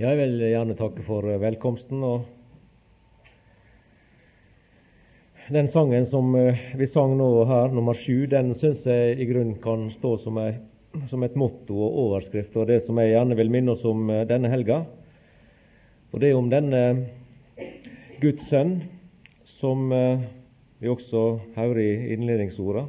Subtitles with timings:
[0.00, 2.00] Jeg vil gjerne takke for velkomsten.
[2.00, 2.22] og
[5.52, 9.58] Den sangen som eh, vi sang nå her, nummer sju, den syns jeg i grunnen
[9.60, 10.54] kan stå som, ei,
[11.10, 14.24] som, et motto og overskrift, og det som jeg gjerne vil minne oss om eh,
[14.30, 14.78] denne helga.
[16.08, 16.82] Og det er om denne
[18.22, 18.78] Guds sønn,
[19.58, 20.24] som eh,
[20.80, 21.26] vi også
[21.58, 22.86] hører i innledningsorda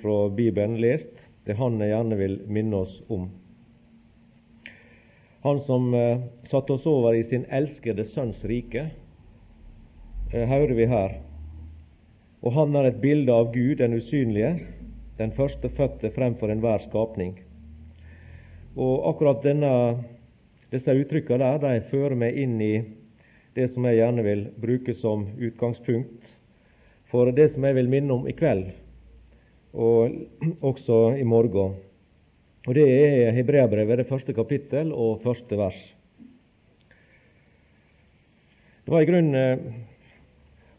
[0.00, 1.12] fra Bibelen lest.
[1.44, 3.28] Det er han jeg gjerne vil minne oss om.
[5.42, 6.20] Han som eh,
[6.50, 8.90] satte oss over i sin elskede Sønns rike,
[10.32, 11.14] eh, hører vi her.
[12.42, 14.52] Og han er et bilde av Gud, den usynlige,
[15.16, 17.38] den førstefødte fremfor enhver skapning.
[18.76, 19.72] Og akkurat denne,
[20.72, 22.74] disse uttrykkene der, de fører meg inn i
[23.56, 26.36] det som jeg gjerne vil bruke som utgangspunkt
[27.10, 28.68] for det som jeg vil minne om i kveld,
[29.74, 30.14] og
[30.70, 31.74] også i morgen.
[32.68, 35.78] Og Det er Hebreabrevet, det første kapittel og første vers.
[38.84, 39.62] Det var i grunnen eh,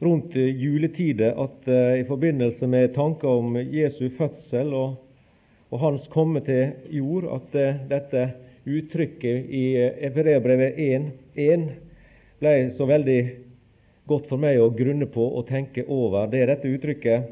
[0.02, 4.96] rundt juletider at uh, i forbindelse med tanker om Jesu fødsel og,
[5.72, 8.28] og hans komme til jord, at uh, dette
[8.66, 9.64] uttrykket i
[10.04, 11.68] Hebreabrevet 1.1
[12.42, 13.20] ble så veldig
[14.10, 16.30] godt for meg å grunne på og tenke over.
[16.30, 17.30] Det er dette uttrykket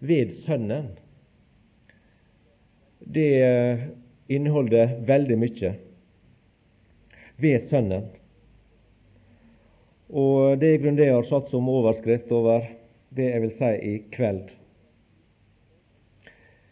[0.00, 0.92] 'ved Sønnen'
[3.12, 3.84] det eh,
[4.30, 5.74] inneholder veldig mye
[7.40, 8.08] ved Sønnen.
[10.10, 12.66] Og Det er grunn det jeg har satt som overskrift over
[13.14, 14.50] det jeg vil si i kveld.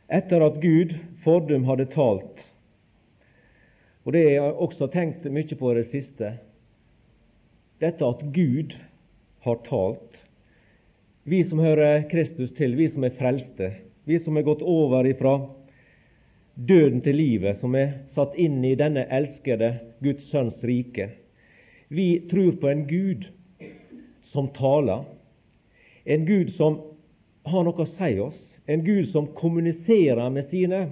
[0.09, 2.43] Etter at Gud fordum hadde talt,
[4.07, 6.33] og det jeg også tenkt mye på det siste,
[7.83, 8.73] dette at Gud
[9.45, 10.17] har talt.
[11.29, 13.73] Vi som hører Kristus til, vi som er frelste,
[14.09, 15.37] vi som er gått over ifra
[16.59, 19.71] døden til livet, som er satt inn i denne elskede
[20.03, 21.13] Guds Sønns rike.
[21.89, 23.29] Vi tror på en Gud
[24.33, 25.07] som taler,
[26.05, 26.81] en Gud som
[27.49, 30.83] har noe å si oss, en Gud som kommuniserer med sine.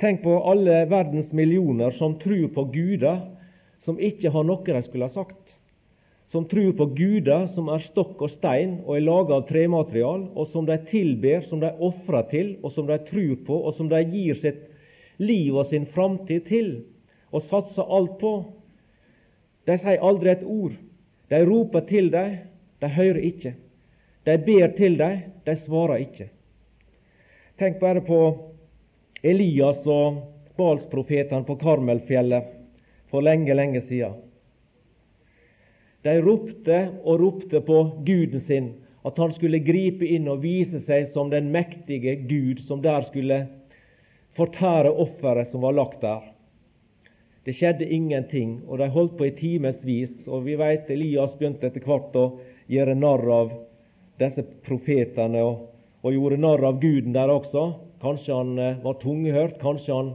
[0.00, 3.20] Tenk på alle verdens millioner som tror på guder
[3.84, 5.47] som ikke har noe de skulle ha sagt
[6.32, 10.50] som tror på guder som er stokk og stein og er laga av trematerial, og
[10.52, 14.02] som de tilber, som de ofrer til, og som de tror på, og som de
[14.12, 14.66] gir sitt
[15.18, 16.70] liv og sin framtid til
[17.32, 18.32] og satser alt på.
[19.68, 20.76] De sier aldri et ord.
[21.28, 22.36] De roper til dem,
[22.80, 23.54] de hører ikke.
[24.24, 26.28] De ber til dem, de svarer ikke.
[27.58, 28.20] Tenk bare på
[29.24, 30.22] Elias og
[30.60, 32.54] Balsprofetene på Karmelfjellet
[33.10, 34.27] for lenge, lenge siden.
[36.06, 38.72] De ropte og ropte på guden sin,
[39.06, 43.46] at han skulle gripe inn og vise seg som den mektige Gud som der skulle
[44.38, 46.22] fortære offeret som var lagt der.
[47.48, 50.12] Det skjedde ingenting, og de holdt på i timevis.
[50.28, 52.26] Og vi vet Elias begynte etter hvert å
[52.68, 53.54] gjøre narr av
[54.20, 55.70] disse profetene, og,
[56.04, 57.70] og gjorde narr av Guden der også.
[58.02, 60.12] Kanskje han eh, var tungehørt, kanskje han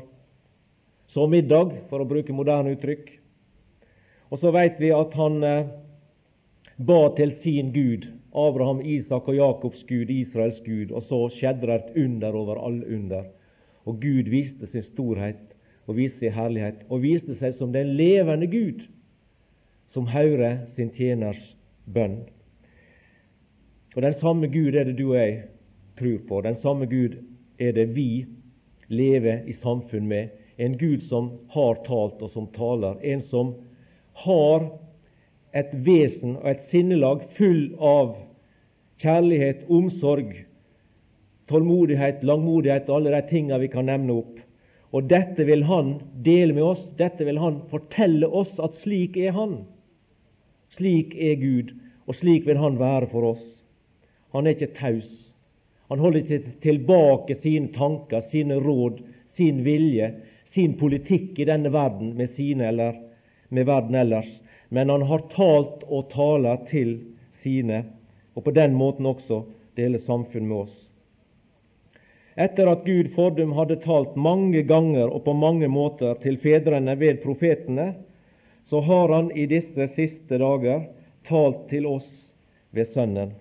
[1.09, 3.09] så middag, for å bruke moderne uttrykk.
[4.33, 5.67] Og så vet vi at han eh,
[6.81, 11.75] ba til sin Gud, Abraham, Isak og Jakobs Gud, Israels Gud, og så skjedde det
[11.75, 13.27] et under over alle under.
[13.85, 15.53] Og Gud viste sin storhet
[15.85, 18.85] og viste sin herlighet, og viste seg som den levende Gud,
[19.93, 21.41] som hører sin tjeners
[21.85, 22.23] bønn.
[23.93, 25.43] Og Den samme Gud er det du og jeg
[25.99, 26.41] tror på.
[26.41, 27.19] Den samme Gud
[27.59, 28.25] er det vi
[28.89, 30.33] lever i samfunn med.
[30.57, 32.97] En Gud som har talt, og som taler.
[33.03, 33.53] En som
[34.13, 34.69] har
[35.53, 38.15] et vesen og et sinnelag full av
[39.03, 40.31] kjærlighet, omsorg,
[41.51, 44.39] tålmodighet, langmodighet og alle de tingene vi kan nevne opp.
[44.93, 49.33] Og dette vil Han dele med oss, dette vil Han fortelle oss at slik er
[49.33, 49.63] Han.
[50.77, 51.73] Slik er Gud,
[52.07, 53.45] og slik vil Han være for oss.
[54.33, 55.09] Han er ikke taus.
[55.89, 59.01] Han holder ikke tilbake sine tanker, sine råd,
[59.37, 60.13] sin vilje,
[60.53, 62.97] sin politikk i denne verden med sine eller
[63.53, 64.31] med verden ellers
[64.73, 66.95] men han har talt og taler til
[67.43, 67.83] sine,
[68.33, 69.43] og på den måten også
[69.77, 70.79] deler samfunn med oss.
[72.33, 77.21] Etter at Gud fordum hadde talt mange ganger og på mange måter til fedrene ved
[77.21, 77.91] profetene,
[78.65, 80.87] så har han i disse siste dager
[81.29, 82.09] talt til oss
[82.73, 83.37] ved Sønnen.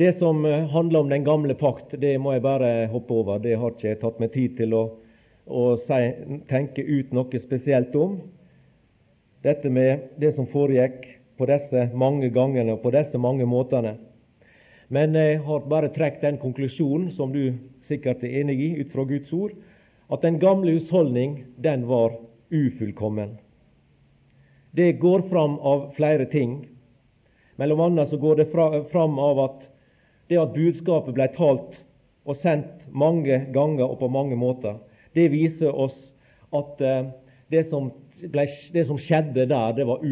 [0.00, 3.44] Det som handler om den gamle pakt, det må jeg bare hoppe over.
[3.44, 4.84] Det har ikke jeg tatt meg tid til å
[5.50, 5.82] og
[6.48, 8.20] tenke ut noe spesielt om.
[9.42, 11.06] Dette med det som foregikk
[11.40, 13.96] på disse mange gangene og på disse mange måtene.
[14.88, 17.54] Men jeg har bare trukket den konklusjonen som du
[17.88, 19.54] sikkert er enig i ut fra Guds ord,
[20.10, 22.18] at den gamle husholdning, den var
[22.50, 23.38] ufullkommen.
[24.74, 26.66] Det går fram av flere ting.
[27.56, 28.50] Mellom annet så går det
[28.90, 29.64] fram av at
[30.30, 31.78] det at budskapet ble talt
[32.26, 34.78] og sendt mange ganger og på mange måter,
[35.12, 35.96] det viser oss
[36.50, 37.06] at eh,
[37.50, 37.90] det som,
[38.30, 40.04] ble, det som skjedde der, det var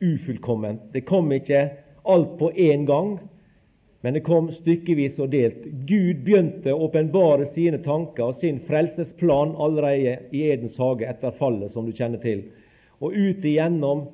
[0.00, 0.88] ufullkomment.
[0.92, 1.68] Det kom ikke
[2.02, 3.18] alt på én gang,
[4.00, 5.66] men det kom stykkevis og delt.
[5.86, 11.70] Gud begynte å åpenbare sine tanker og sin frelsesplan allerede i Edens hage etter fallet,
[11.74, 12.46] som du kjenner til.
[13.00, 14.08] Og ut igjennom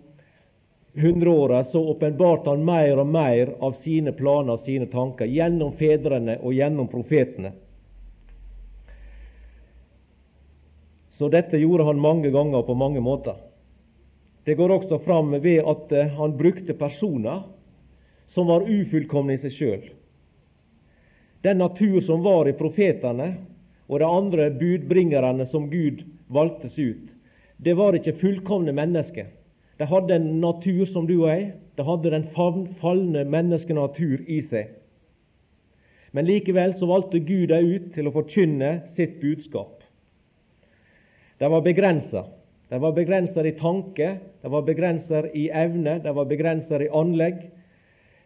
[0.97, 6.39] hundreåra så åpenbarte han mer og mer av sine planer og sine tanker gjennom fedrene
[6.43, 7.53] og gjennom profetene.
[11.19, 13.37] Så dette gjorde han mange ganger på mange måter.
[14.45, 17.43] Det går også fram ved at eh, han brukte personer
[18.35, 19.87] som var ufullkomne i seg sjøl.
[21.43, 23.33] Den natur som var i profetene
[23.89, 27.09] og de andre budbringerne som Gud valgtes ut,
[27.57, 29.31] det var ikke fullkomne mennesker.
[29.79, 31.53] De hadde en natur som du og jeg.
[31.77, 32.29] De hadde den
[32.81, 34.75] falne menneskenatur i seg.
[36.13, 39.86] Men likevel så valgte Gud dem ut til å forkynne sitt budskap.
[41.39, 42.25] De var begrensa.
[42.69, 47.45] De var begrensa i tanke, de var begrensa i evne, de var begrensa i anlegg,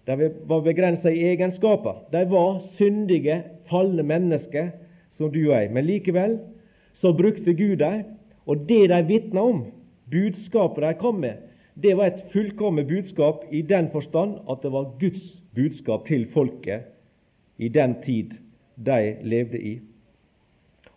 [0.07, 2.07] de var begrensa i egenskaper.
[2.13, 4.71] De var syndige, falne mennesker
[5.19, 5.71] som du og jeg.
[5.75, 6.39] Men likevel
[7.01, 8.05] så brukte Gud dem,
[8.47, 9.65] og det de vitna om,
[10.11, 11.37] budskapet de kom med,
[11.81, 16.89] det var et fullkomment budskap i den forstand at det var Guds budskap til folket
[17.59, 18.35] i den tid
[18.77, 19.79] de levde i.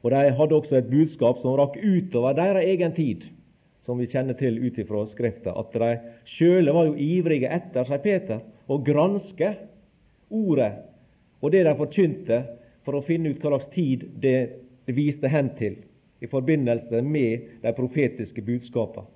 [0.04, 3.24] Og De hadde også et budskap som rakk utover deres egen tid,
[3.88, 5.54] som vi kjenner til ut ifra Skrifta.
[5.56, 5.92] At de
[6.36, 9.54] sjøle var jo ivrige etter, sier Peter, å granske
[10.32, 10.74] ordet
[11.44, 12.38] og det de forkynte,
[12.84, 15.76] for å finne ut hva slags tid det viste hen til
[16.24, 19.08] i forbindelse med de profetiske budskapene.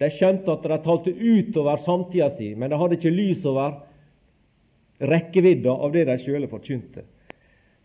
[0.00, 3.76] De skjønte at de talte utover samtida si, men de hadde ikke lys over
[5.12, 7.04] rekkevidda av det de sjøle forkynte.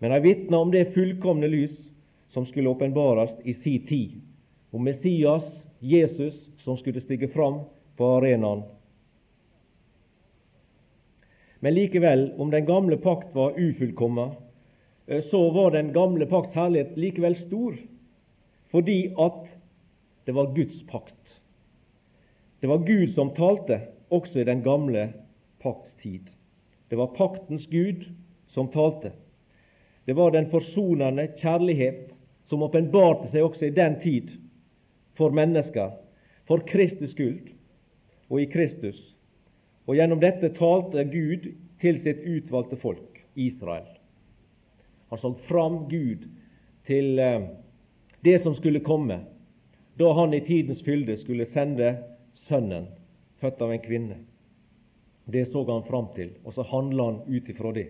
[0.02, 1.76] Men de vitna om det fullkomne lys
[2.34, 4.18] som skulle åpenbares i si tid,
[4.72, 5.46] og Messias,
[5.80, 7.62] Jesus, som skulle stige fram
[7.98, 8.66] på arenaen
[11.60, 14.30] men likevel, om den gamle pakt var ufullkommen,
[15.08, 17.78] eh, så var den gamle pakts herlighet likevel stor,
[18.72, 19.48] fordi at
[20.26, 21.40] det var Guds pakt.
[22.60, 25.10] Det var Gud som talte, også i den gamle
[25.62, 26.30] pakts tid.
[26.90, 28.06] Det var paktens Gud
[28.54, 29.12] som talte.
[30.06, 32.14] Det var den forsonende kjærlighet
[32.50, 34.32] som åpenbarte seg også i den tid
[35.18, 35.94] for mennesker,
[36.48, 37.52] for Kristus skyld
[38.30, 39.00] og i Kristus
[39.88, 41.48] og gjennom dette talte Gud
[41.82, 43.88] til sitt utvalgte folk, Israel.
[45.10, 46.26] Han så fram Gud
[46.88, 47.48] til eh,
[48.26, 49.22] det som skulle komme,
[49.98, 51.96] da han i tidens fylde skulle sende
[52.48, 52.86] Sønnen,
[53.42, 54.18] født av en kvinne.
[55.26, 57.88] Det så han fram til, og så handla han ut ifra det.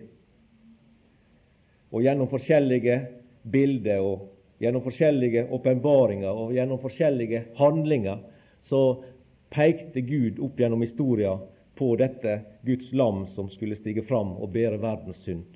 [1.92, 2.96] Og gjennom forskjellige
[3.42, 4.24] bilder og
[4.58, 8.24] gjennom forskjellige åpenbaringer og gjennom forskjellige handlinger
[8.68, 8.82] så
[9.54, 11.36] pekte Gud opp gjennom historia
[11.78, 15.46] på dette Guds lam som skulle stige fram og bære verdens synd.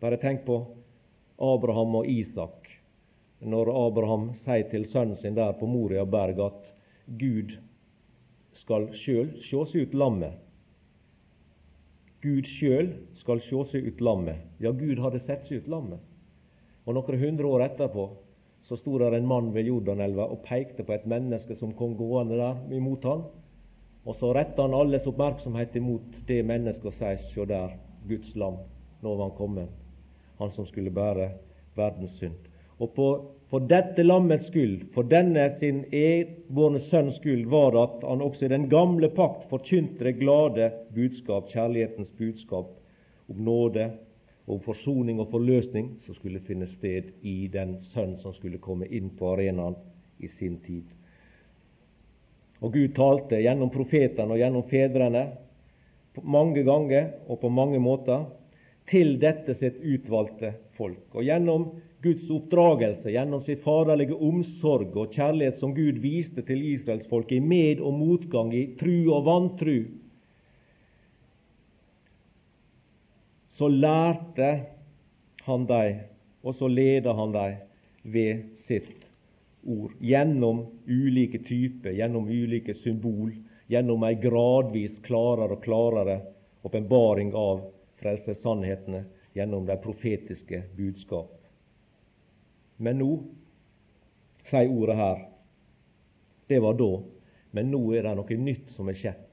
[0.00, 0.60] Bare tenk på
[1.42, 2.70] Abraham og Isak,
[3.42, 6.70] når Abraham sier til sønnen sin der på Moria berg at
[7.18, 7.56] Gud
[8.62, 10.38] skal sjøl seg ut lammet.
[12.22, 14.38] Gud sjøl skal sjå seg ut lammet.
[14.62, 16.11] Ja, Gud hadde sett seg ut lammet.
[16.86, 18.08] Og noen hundre år etterpå
[18.66, 22.38] så sto der en mann ved Jordanelva og pekte på et menneske som kom gående
[22.38, 23.24] der imot han,
[24.06, 27.76] og så retta han alles oppmerksomhet imot det mennesket og sier sjå der,
[28.08, 28.58] Guds lam,
[29.02, 29.68] nå var han kommet,
[30.40, 31.28] han som skulle bære
[31.78, 32.48] verdens synd.
[32.82, 33.08] Og på,
[33.50, 38.46] for dette lammets skyld, for denne sin edbårne sønns skyld, var det at han også
[38.46, 42.72] i den gamle pakt forkynte det glade budskap, kjærlighetens budskap,
[43.30, 43.92] om nåde,
[44.52, 49.10] om forsoning og forløsning som skulle finne sted i den sønn som skulle komme inn
[49.18, 49.76] på arenaen
[50.22, 50.84] i sin tid.
[52.62, 55.24] Og Gud talte gjennom profetene og gjennom fedrene
[56.22, 58.28] mange ganger og på mange måter
[58.90, 61.06] til dette sitt utvalgte folk.
[61.14, 61.70] Og gjennom
[62.02, 67.80] Guds oppdragelse, gjennom sitt faderlige omsorg og kjærlighet som Gud viste til israelsfolket i med-
[67.80, 69.76] og motgang, i tru og vantru,
[73.58, 74.50] så lærte
[75.46, 76.02] han dem,
[76.42, 77.56] og så ledet han dem
[78.02, 79.02] ved sitt
[79.62, 83.30] ord gjennom ulike typer, gjennom ulike symbol,
[83.70, 86.18] gjennom ei gradvis klarere og klarere
[86.66, 87.62] åpenbaring av
[88.02, 89.04] frelsessannhetene
[89.36, 91.30] gjennom de profetiske budskap.
[92.82, 93.10] Men nå
[94.50, 95.24] sier ordet her.
[96.50, 96.92] Det var da.
[97.52, 99.28] Men nå er det noe nytt som er skjedd.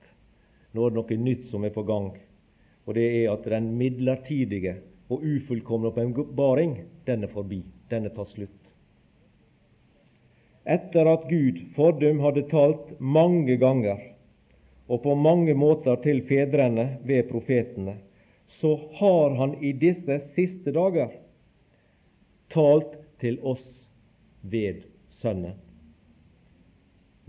[0.76, 2.12] Nå er det noe nytt som er på gang.
[2.88, 4.76] Og det er at den midlertidige
[5.10, 7.64] og ufullkomne åpenbaring, den er forbi.
[7.90, 8.60] Den er tatt slutt.
[10.70, 14.02] Etter at Gud fordum hadde talt mange ganger
[14.90, 17.96] og på mange måter til fedrene ved profetene,
[18.60, 21.10] så har Han i disse siste dager
[22.50, 23.66] talt til oss
[24.42, 24.82] ved
[25.22, 25.54] Sønnen.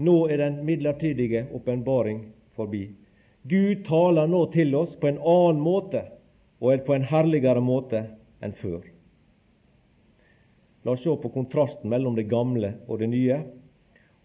[0.01, 2.89] Nå er den midlertidige åpenbaring forbi.
[3.43, 6.05] Gud taler nå til oss på en annen måte
[6.61, 8.03] og er på en herligere måte
[8.45, 8.83] enn før.
[10.85, 13.41] La oss se på kontrasten mellom det gamle og det nye.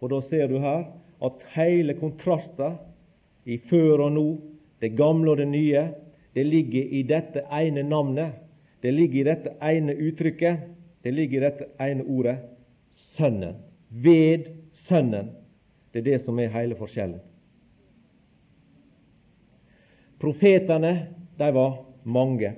[0.04, 0.86] Og Da ser du her
[1.24, 2.78] at hele kontrasten
[3.46, 4.26] i før og nå,
[4.82, 5.88] det gamle og det nye,
[6.36, 8.36] det ligger i dette ene navnet.
[8.82, 10.68] Det ligger i dette ene uttrykket.
[11.04, 12.38] Det ligger i dette ene ordet
[13.16, 13.56] Sønnen.
[13.90, 14.52] Ved
[14.88, 15.32] Sønnen.
[15.94, 17.22] Det er det som er hele forskjellen.
[20.26, 22.54] Profetene, de var mange.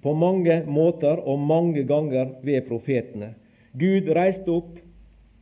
[0.00, 3.34] På mange måter og mange ganger ved profetene.
[3.76, 4.78] Gud reiste opp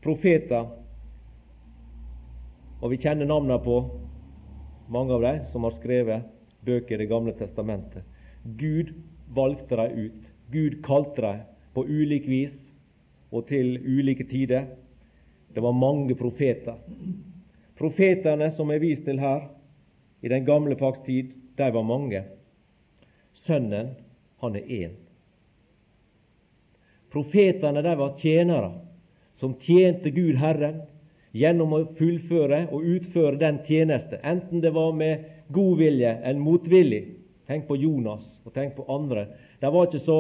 [0.03, 0.67] profeter,
[2.83, 3.77] og vi kjenner navnene på
[4.91, 6.27] mange av dem som har skrevet
[6.67, 8.03] bøker i Det gamle testamentet.
[8.43, 8.91] Gud
[9.31, 10.21] valgte dem ut.
[10.51, 12.59] Gud kalte dem på ulik vis
[13.31, 14.67] og til ulike tider.
[15.55, 16.83] Det var mange profeter.
[17.79, 19.53] Profetene som er vist til her,
[20.21, 22.23] i den gamle pakts tid, de var mange.
[23.47, 23.95] Sønnen,
[24.43, 24.95] han er én.
[27.13, 28.73] Profetene de var tjenere
[29.41, 30.83] som tjente Gud Herren
[31.37, 37.03] gjennom å fullføre og utføre den tjeneste, enten det var med god vilje eller motvillig.
[37.47, 39.29] Tenk på Jonas og tenk på andre.
[39.61, 40.19] De var ikke så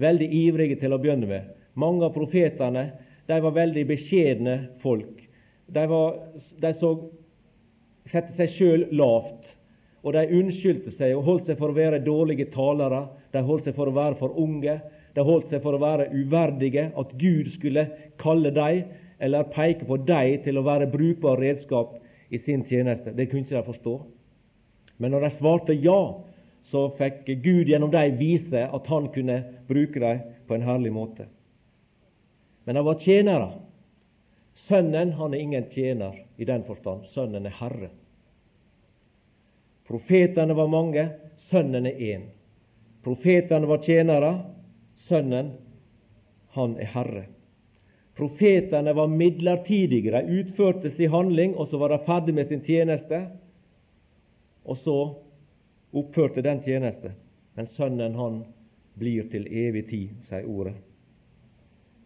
[0.00, 1.50] veldig ivrige til å begynne med.
[1.74, 2.86] Mange av profetene
[3.28, 5.20] de var veldig beskjedne folk.
[5.66, 6.16] De, var,
[6.60, 6.94] de så,
[8.10, 9.52] sette seg sjøl lavt,
[10.02, 13.04] og de unnskyldte seg og holdt seg for å være dårlige talere.
[13.30, 14.80] De holdt seg for å være for unge.
[15.14, 17.86] De holdt seg for å være uverdige, at Gud skulle
[18.18, 18.82] kalle dem
[19.22, 21.94] eller peke på dem til å være brukbar redskap
[22.32, 23.12] i sin tjeneste.
[23.14, 23.94] Det kunne ikke de forstå.
[24.98, 26.00] Men når de svarte ja,
[26.72, 31.28] så fikk Gud gjennom dem vise at han kunne bruke dem på en herlig måte.
[32.64, 33.48] Men de var tjenere.
[34.68, 37.08] Sønnen han er ingen tjener i den forstand.
[37.10, 37.90] Sønnen er Herre.
[39.88, 41.08] Profetene var mange,
[41.50, 42.28] Sønnen er én.
[43.02, 44.32] Profetene var tjenere,
[45.08, 45.52] Sønnen
[46.54, 47.24] han er Herre.
[48.16, 50.12] Profetene var midlertidige.
[50.12, 53.24] De utførte sin handling, og så var de ferdig med sin tjeneste.
[54.64, 54.96] Og så
[55.92, 57.14] opphørte den tjeneste.
[57.56, 58.44] Men Sønnen han
[58.94, 60.76] blir til evig tid, sier ordet.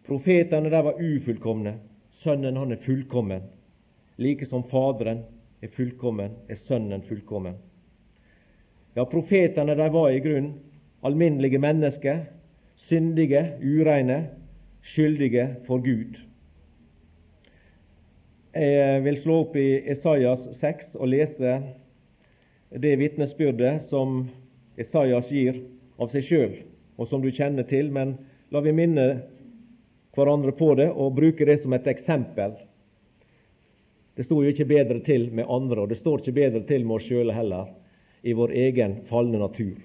[0.07, 1.75] Profetene var ufullkomne.
[2.23, 3.43] Sønnen han er fullkommen.
[4.17, 5.23] Like som Faderen
[5.61, 7.57] er fullkommen, er Sønnen fullkommen.
[8.97, 10.55] Ja, profetene de var i grunn
[11.05, 12.23] alminnelige mennesker,
[12.75, 14.29] syndige, ureine,
[14.81, 16.17] skyldige for Gud.
[18.53, 21.59] Jeg vil slå opp i Esaias 6 og lese
[22.73, 24.23] det vitnesbyrdet som
[24.77, 25.59] Esaias gir
[26.01, 26.55] av seg sjøl,
[26.97, 28.15] og som du kjenner til, men
[28.49, 29.07] la vi minne
[30.17, 32.57] hverandre på det og bruke det som et eksempel.
[34.17, 36.97] Det står jo ikke bedre til med andre, og det står ikke bedre til med
[36.97, 37.69] oss sjøle heller,
[38.25, 39.77] i vår egen falne natur.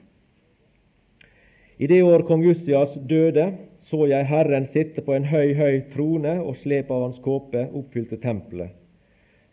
[1.77, 3.51] I det år kong Jussias døde,
[3.91, 8.17] så jeg Herren sitte på en høy, høy trone, og slep av hans kåpe oppfylte
[8.23, 8.73] tempelet.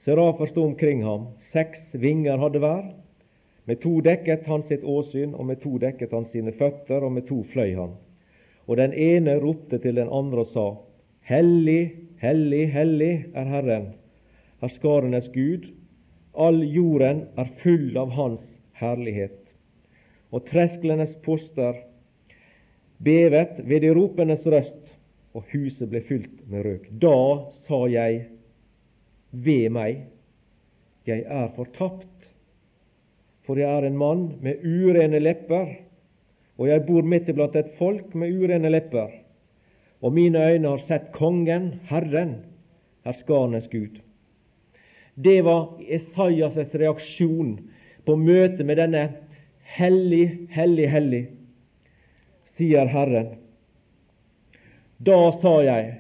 [0.06, 2.86] Serafer sto omkring ham, seks vinger hadde hver.
[3.68, 7.28] Med to dekket han sitt åsyn, og med to dekket han sine føtter, og med
[7.28, 7.98] to fløy han.
[8.70, 10.68] Og den ene ropte til den andre og sa,
[11.26, 13.88] Hellig, hellig, hellig er Herren,
[14.62, 15.66] herskarenes Gud.
[16.38, 18.46] All jorden er full av Hans
[18.78, 19.40] herlighet.
[20.30, 21.82] Og tresklenes poster
[23.02, 24.86] bevet ved de ropenes røst,
[25.34, 26.88] og huset ble fylt med røk.
[27.02, 27.18] Da
[27.66, 28.24] sa jeg,
[29.32, 30.06] ved meg,
[31.10, 32.08] jeg er fortapt,
[33.46, 35.89] for jeg er en mann med urene lepper
[36.60, 39.14] og jeg bor midt iblant et folk med urene lepper,
[40.04, 42.36] og mine øyne har sett Kongen, Herren,
[43.08, 44.02] herskarenes Gud.
[45.16, 47.56] Det var Esaias' reaksjon
[48.06, 49.04] på møtet med denne
[49.78, 51.24] hellig, hellig, hellig,
[52.58, 53.34] sier Herren.
[55.00, 55.94] Da sa jeg,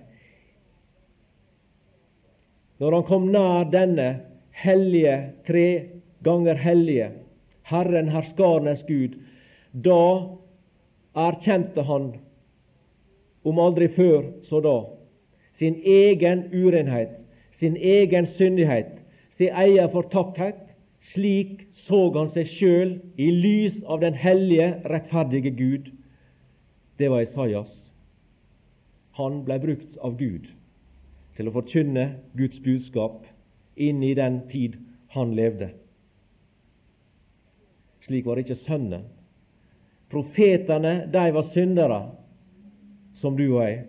[2.79, 4.09] når han kom nær denne
[4.63, 5.15] hellige,
[5.47, 5.67] tre
[6.23, 7.09] ganger hellige,
[7.69, 9.15] Herren, herskarenes Gud,
[9.71, 10.03] da
[11.27, 12.13] erkjente han,
[13.43, 14.77] om aldri før så da,
[15.59, 17.15] sin egen urenhet,
[17.59, 18.97] sin egen syndighet,
[19.37, 20.65] sin egen fortapthet.
[21.13, 25.85] Slik så han seg sjøl i lys av den hellige, rettferdige Gud.
[26.99, 27.71] Det var Isaias.
[29.15, 30.49] Han ble brukt av Gud
[31.39, 33.23] til å forkynne Guds budskap
[33.79, 34.75] inn i den tid
[35.15, 35.71] han levde.
[38.03, 39.07] Slik var ikke Sønnen.
[40.09, 41.99] Profetene, de var syndere,
[43.21, 43.83] som du og jeg.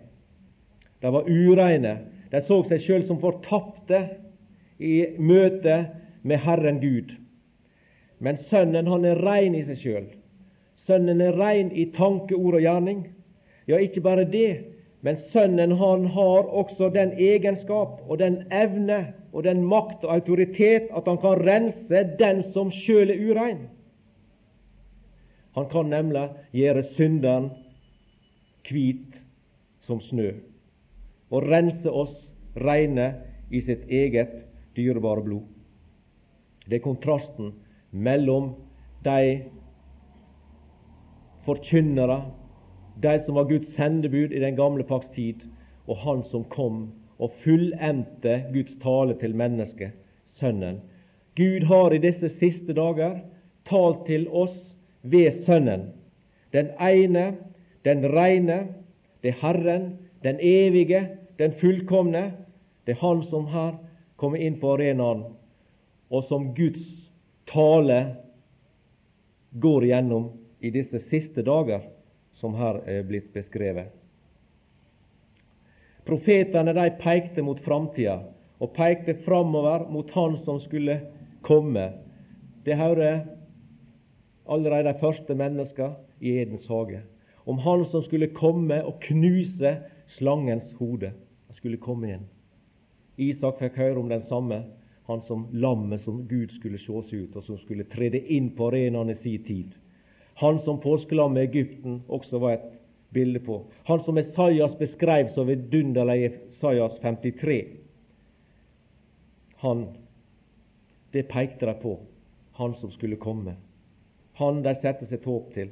[1.01, 1.97] De var ureine.
[2.31, 4.03] De så seg sjøl som fortapte
[4.79, 5.77] i møte
[6.21, 7.15] med Herren Gud.
[8.21, 10.05] Men Sønnen, han er rein i seg sjøl.
[10.85, 13.03] Sønnen er rein i tanke, ord og gjerning.
[13.69, 14.61] Ja, ikke bare det,
[15.01, 20.89] men Sønnen han har også den egenskap og den evne og den makt og autoritet
[20.93, 23.63] at han kan rense den som sjøl er urein.
[25.55, 27.49] Han kan nemlig gjøre synderen
[28.69, 29.17] hvit
[29.87, 30.29] som snø
[31.31, 32.13] og rense oss
[32.55, 33.07] reine
[33.51, 34.33] i sitt eget
[34.75, 35.47] dyrebare blod.
[36.67, 37.53] Det er kontrasten
[37.91, 38.53] mellom
[39.03, 39.47] de
[41.45, 42.21] forkynnere,
[43.01, 45.41] de som var Guds sendebud i den gamle pakts tid,
[45.87, 49.91] og Han som kom og fullendte Guds tale til mennesket,
[50.39, 50.79] Sønnen.
[51.35, 53.19] Gud har i disse siste dager
[53.69, 54.70] talt til oss
[55.01, 55.89] ved Sønnen.
[56.53, 57.35] Den ene,
[57.85, 58.67] den reine,
[59.23, 61.07] det er Herren, den evige,
[61.39, 62.31] den fullkomne.
[62.85, 63.77] Det er Han som her
[64.17, 65.23] kommer inn på arenaen,
[66.09, 66.83] og som Guds
[67.49, 68.15] tale
[69.51, 70.29] går gjennom
[70.61, 71.81] i disse siste dager,
[72.37, 73.89] som her er blitt beskrevet.
[76.05, 78.19] Profetene de pekte mot framtida
[78.61, 80.99] og pekte framover mot Han som skulle
[81.45, 81.91] komme.
[82.65, 83.21] Det hører
[84.49, 87.01] allerede de første mennesker i Edens hage.
[87.45, 91.11] Om Han som skulle komme og knuse slangens hode.
[91.47, 92.27] Han skulle komme igjen.
[93.17, 94.63] Isak fikk høre om den samme,
[95.07, 99.09] han som lammet som Gud skulle sjås ut, og som skulle trede inn på arenaen
[99.09, 99.73] i sin tid.
[100.39, 102.69] Han som påskelammet i Egypten også var et
[103.13, 103.65] bilde på.
[103.83, 107.59] Han som Esaias beskrev så vidunderlig i Esaias 53.
[109.65, 109.83] Han,
[111.13, 111.99] det pekte de på,
[112.57, 113.57] han som skulle komme
[114.41, 115.69] han de setter sitt håp til.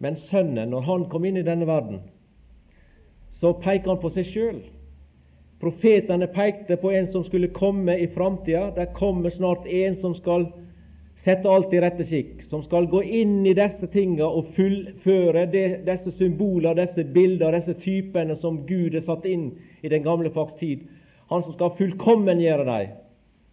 [0.00, 2.00] Men Sønnen, når han kom inn i denne verden,
[3.40, 4.60] så peker han på seg sjøl.
[5.60, 8.70] Profetene pekte på en som skulle komme i framtida.
[8.76, 10.46] Det kommer snart en som skal
[11.20, 15.66] sette alt i rette skikk, som skal gå inn i disse tinga og fullføre det,
[15.84, 19.50] disse symboler, disse bilder, disse typene som Gud har satt inn
[19.84, 20.88] i den gamle pakts tid.
[21.28, 22.96] Han som skal fullkommengjøre dem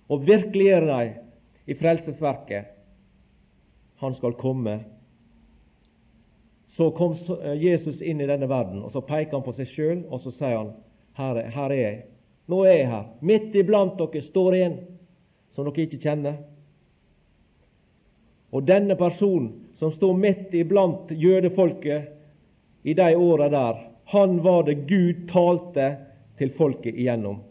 [0.08, 1.14] og virkeliggjøre dem
[1.68, 2.77] i frelsesverket
[3.98, 4.80] han skal komme.
[6.78, 10.04] Så kom eh, Jesus inn i denne verden, og så peker han på seg sjøl,
[10.10, 10.76] og så sier han
[11.18, 12.04] her, her er jeg.
[12.48, 13.08] Nå er jeg her.
[13.26, 14.78] Midt iblant dere står en
[15.56, 16.38] som dere ikke kjenner.
[18.54, 22.14] Og denne personen som står midt iblant jødefolket
[22.88, 23.82] i de åra der,
[24.14, 25.90] han var det Gud talte
[26.38, 27.42] til folket igjennom.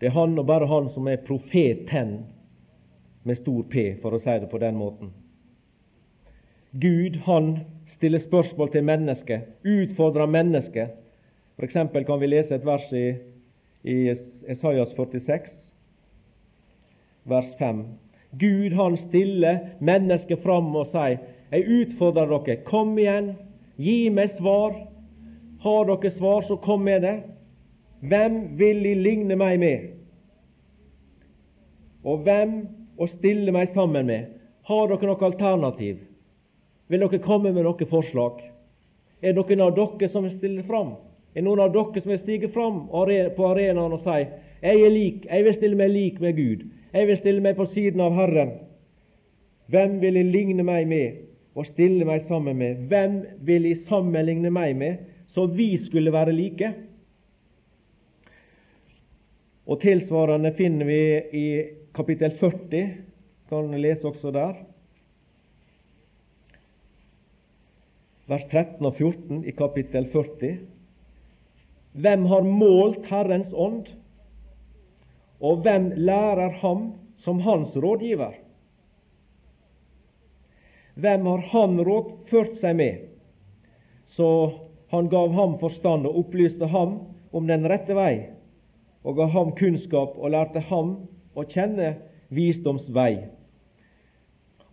[0.00, 2.20] Det er han og bare han som er profeten
[3.22, 5.12] med stor P, for å si det på den måten.
[6.70, 7.56] Gud han
[7.96, 10.94] stiller spørsmål til mennesket, utfordrer mennesket.
[11.56, 13.08] For eksempel kan vi lese et vers i,
[13.84, 13.96] i
[14.48, 15.50] Esaias 46,
[17.28, 17.82] vers 5.
[18.40, 21.18] Gud han stiller mennesket fram og sier,
[21.50, 23.34] jeg utfordrer dere, kom igjen,
[23.76, 24.76] gi meg svar.
[25.60, 27.16] Har dere svar, så kom med det.
[28.00, 29.88] Hvem vil De ligne meg med?
[32.04, 32.54] Og hvem
[33.00, 34.28] å stille meg sammen med.
[34.68, 36.02] Har dere noe alternativ?
[36.90, 38.42] Vil dere komme med noe forslag?
[39.22, 40.94] Er det noen av dere som vil stille fram?
[41.32, 44.20] Er det noen av dere som vil stige fram på arenaen og si
[44.60, 47.64] jeg er lik, jeg vil stille meg lik med Gud, jeg vil stille meg på
[47.72, 48.50] siden av Herren?
[49.72, 51.22] Hvem vil jeg ligne meg med
[51.56, 52.84] og stille meg sammen med?
[52.90, 54.98] Hvem vil jeg sammenligne meg med,
[55.32, 56.72] så vi skulle være like?
[59.70, 61.02] Og Tilsvarende finner vi
[61.38, 61.46] i
[61.94, 62.82] kapittel 40,
[63.48, 64.58] kan lese også der.
[68.30, 70.52] Vers 13 og 14 i kapittel 40.
[71.92, 73.88] Hvem har målt Herrens ånd,
[75.40, 76.92] og hvem lærer ham
[77.24, 78.36] som hans rådgiver?
[80.94, 83.06] Hvem har han rådført seg med,
[84.14, 84.28] så
[84.90, 86.98] han gav ham forstand og opplyste ham
[87.32, 88.30] om den rette vei,
[89.02, 90.94] og ga ham kunnskap og lærte ham
[91.34, 91.94] å kjenne
[92.34, 93.26] visdoms vei.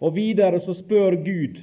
[0.01, 1.61] Og videre så spør Gud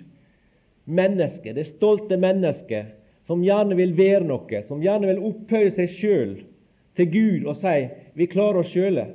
[0.85, 6.35] mennesket, det stolte mennesket, som gjerne vil være noe, som gjerne vil opphøye seg sjøl
[6.99, 7.77] til Gud og si
[8.15, 9.07] vi klarer oss sjøle,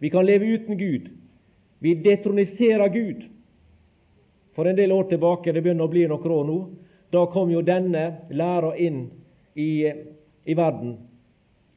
[0.00, 1.10] vi kan leve uten Gud,
[1.80, 3.26] vi detroniserer Gud.
[4.56, 6.58] For en del år tilbake, det begynner å bli noen år nå,
[7.10, 9.02] da kom jo denne læra inn
[9.58, 9.90] i,
[10.46, 10.96] i verden.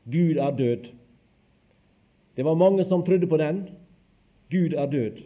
[0.05, 0.87] Gud er død.
[2.35, 3.67] Det var mange som trodde på den.
[4.49, 5.21] Gud er død.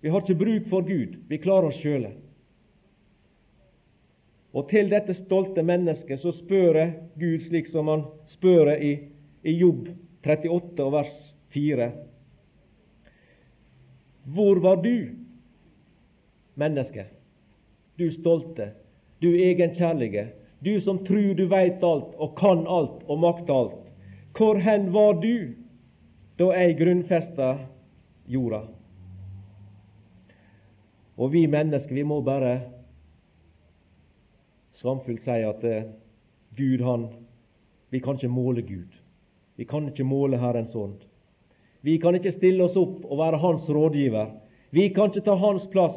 [0.00, 2.12] Vi har ikke bruk for Gud, vi klarer oss sjøle.
[4.54, 8.92] Og til dette stolte mennesket så spør jeg Gud slik som han spør i,
[9.42, 9.88] i Jobb
[10.24, 11.14] 38 og vers
[11.54, 11.90] 4.
[14.34, 15.10] Hvor var du,
[16.54, 17.06] menneske?
[17.98, 18.70] Du stolte,
[19.22, 20.28] du egenkjærlige,
[20.64, 23.84] du som tror du veit alt og kan alt og makter alt.
[24.38, 25.54] Hvor hen var du
[26.38, 27.52] da er grunnfesta
[28.30, 28.62] jorda?
[31.18, 32.60] Og vi mennesker, vi må bare
[34.78, 35.88] skamfullt si at eh,
[36.56, 37.08] Gud, han
[37.90, 38.92] Vi kan ikke måle Gud.
[39.56, 40.98] Vi kan ikke måle Herrens ånd.
[41.82, 44.26] Vi kan ikke stille oss opp og være Hans rådgiver.
[44.70, 45.96] Vi kan ikke ta Hans plass.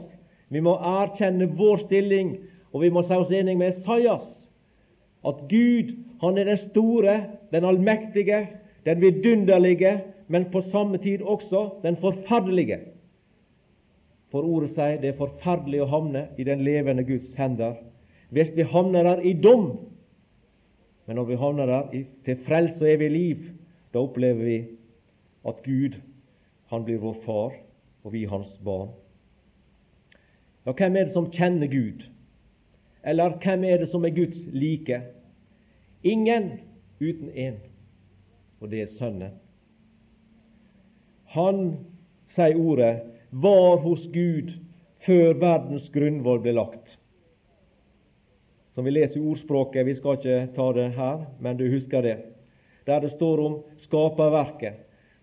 [0.50, 2.38] Vi må erkjenne vår stilling,
[2.72, 4.24] og vi må si oss enig med Esaias
[5.28, 7.16] at Gud, han er den store,
[7.52, 8.48] den allmektige,
[8.86, 10.00] den vidunderlige,
[10.32, 12.80] men på samme tid også den forferdelige.
[14.32, 17.80] For ordet sier det er forferdelig å havne i den levende Guds hender
[18.32, 19.66] hvis vi havner der i dom.
[21.04, 23.42] Men når vi havner der til frelse og evig liv,
[23.92, 24.60] da opplever vi
[25.44, 26.00] at Gud
[26.72, 27.58] han blir vår far,
[28.04, 28.94] og vi hans barn.
[30.66, 32.06] Ja, hvem er det som kjenner Gud?
[33.04, 35.02] Eller hvem er det som er Guds like?
[36.04, 36.54] Ingen
[37.02, 37.60] uten én,
[38.62, 39.36] og det er Sønnen.
[41.36, 41.78] Han,
[42.36, 42.96] sier ordet,
[43.30, 44.52] var hos Gud
[45.06, 46.98] før verdens grunnvoll ble lagt
[48.76, 49.86] som vi leser i ordspråket.
[49.86, 52.18] Vi skal ikke ta det her, men du husker det.
[52.88, 54.80] Der det står om skaperverket,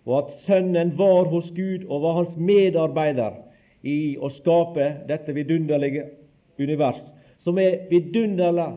[0.06, 3.40] og at Sønnen var hos Gud og var hans medarbeider
[3.82, 6.06] i å skape dette vidunderlige
[6.58, 7.00] univers,
[7.44, 8.68] som er vidunderlig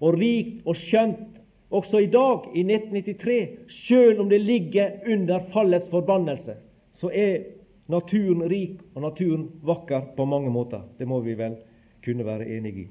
[0.00, 1.30] og rikt og skjønt
[1.74, 3.38] også i dag, i 1993.
[3.86, 6.56] Selv om det ligger under fallets forbannelse,
[6.94, 7.44] så er
[7.90, 10.84] naturen rik og naturen vakker på mange måter.
[10.98, 11.56] Det må vi vel
[12.04, 12.88] kunne være enige i.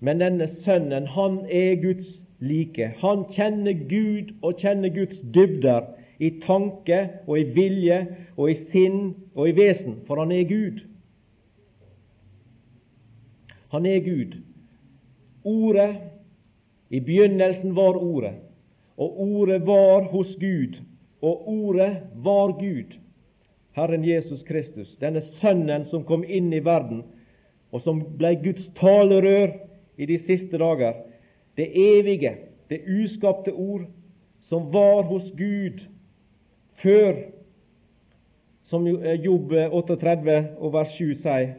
[0.00, 2.92] Men denne sønnen, han er Guds like.
[3.02, 8.00] Han kjenner Gud og kjenner Guds dybder i tanke og i vilje
[8.36, 10.80] og i sinn og i vesen, for han er Gud.
[13.70, 14.38] Han er Gud.
[15.44, 15.96] Ordet
[16.90, 18.34] I begynnelsen var Ordet,
[18.96, 20.80] og Ordet var hos Gud,
[21.20, 22.96] og Ordet var Gud.
[23.72, 27.04] Herren Jesus Kristus, denne Sønnen som kom inn i verden,
[27.70, 29.52] og som ble Guds talerør
[30.00, 30.96] i de siste dager,
[31.56, 32.34] det evige,
[32.70, 33.86] det uskapte ord,
[34.50, 35.84] som var hos Gud
[36.82, 37.14] før,
[38.70, 41.54] som eh, Jobb 38 og vers 7 sier,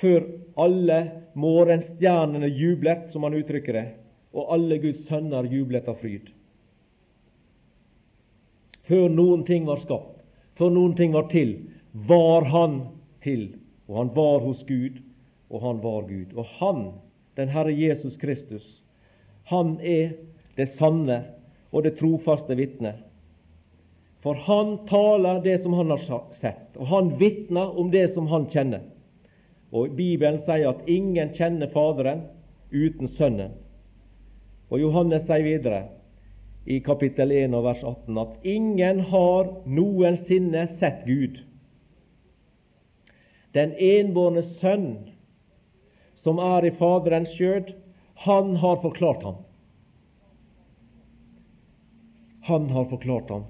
[0.00, 0.24] før
[0.60, 0.98] alle
[1.36, 3.86] morgenstjernene jublet, som han uttrykker det,
[4.36, 6.35] og alle Guds sønner jublet av fryd.
[8.86, 10.20] Før noen ting var skapt,
[10.58, 11.56] før noen ting var til,
[12.06, 12.80] var Han
[13.22, 13.48] til.
[13.86, 14.98] Og han var hos Gud,
[15.50, 16.34] og han var Gud.
[16.34, 16.86] Og han
[17.36, 18.64] den Herre Jesus Kristus.
[19.50, 20.16] Han er
[20.56, 21.22] det sanne
[21.70, 22.96] og det trofaste vitne.
[24.24, 26.02] For han taler det som han har
[26.40, 28.82] sett, og han vitner om det som han kjenner.
[29.70, 32.24] Og Bibelen sier at ingen kjenner Faderen
[32.72, 33.52] uten Sønnen.
[34.70, 35.82] Og Johannes sier videre
[36.66, 41.38] i kapittel 1 og vers 18 at ingen har noensinne sett Gud.
[43.54, 44.88] Den enbårne Sønn
[46.26, 47.68] som er i Faderens skjød,
[48.26, 49.36] han har forklart ham.
[52.48, 53.44] Han har forklart ham.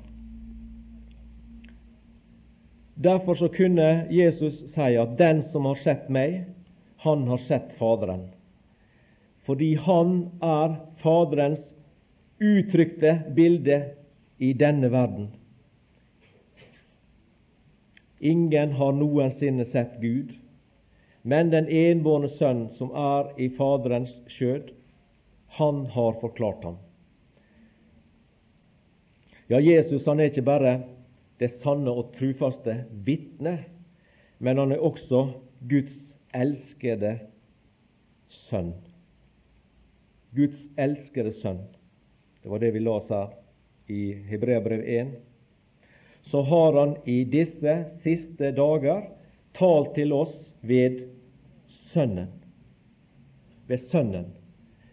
[3.01, 6.45] Derfor så kunne Jesus si at 'den som har sett meg,
[6.97, 8.29] han har sett Faderen'.
[9.47, 11.65] Fordi han er Faderens
[12.39, 13.95] uttrykte bilde
[14.39, 15.29] i denne verden.
[18.19, 20.33] Ingen har noensinne sett Gud,
[21.23, 24.73] men den enbårne sønn som er i Faderens skjød,
[25.59, 26.77] han har forklart ham.
[29.49, 30.75] Ja, Jesus han er ikke bare
[31.41, 33.59] det sanne og trufaste vitne,
[34.39, 35.27] men han er også
[35.69, 35.95] Guds
[36.35, 37.19] elskede
[38.49, 38.75] sønn.
[40.37, 41.63] Guds elskede sønn.
[42.47, 43.29] Det var det vi las her
[43.87, 45.09] i Hebreabrev 1.
[46.23, 47.73] Så har han i disse
[48.05, 49.01] siste dager
[49.59, 51.01] talt til oss ved
[51.91, 52.31] Sønnen.
[53.67, 54.31] Ved Sønnen.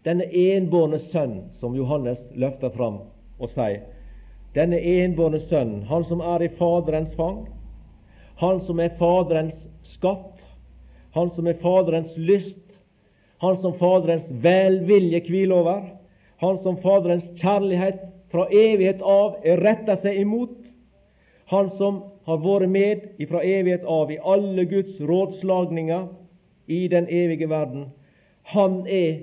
[0.03, 2.97] denne enbårne sønn som Johannes løfter fram
[3.37, 3.85] og sier,
[4.57, 7.43] denne enbårne sønn, han som er i Faderens fang,
[8.41, 10.41] han som er Faderens skatt,
[11.13, 12.65] han som er Faderens lyst,
[13.37, 15.92] han som Faderens velvilje hviler over,
[16.43, 18.01] han som Faderens kjærlighet
[18.32, 20.58] fra evighet av er retta seg imot,
[21.47, 26.08] han som har vært med fra evighet av i alle Guds rådslagninger
[26.67, 27.86] i den evige verden.
[28.56, 29.21] Han er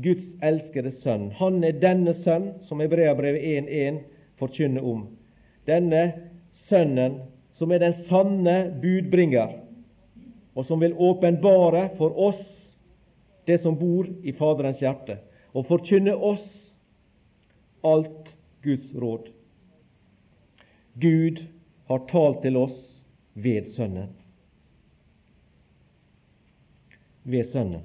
[0.00, 1.30] Guds elskede sønn.
[1.36, 4.00] Han er denne sønn som Hebreabrevet 1.1
[4.40, 5.04] forkynner om.
[5.68, 6.04] Denne
[6.68, 7.20] sønnen
[7.60, 9.58] som er den sanne budbringer,
[10.56, 12.40] og som vil åpenbare for oss
[13.46, 15.18] det som bor i Faderens hjerte,
[15.52, 16.44] og forkynne oss
[17.82, 18.28] alt
[18.62, 19.28] Guds råd.
[20.94, 21.44] Gud
[21.86, 22.76] har talt til oss
[23.32, 24.08] ved Sønnen.
[27.22, 27.82] Ved Sønnen.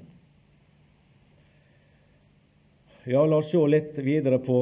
[3.08, 4.58] Ja, la oss se litt videre på,